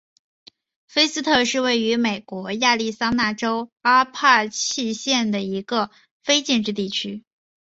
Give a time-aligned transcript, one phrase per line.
[0.87, 5.91] 菲斯特是位于美国亚利桑那州阿帕契县的一个
[6.23, 7.23] 非建制地区。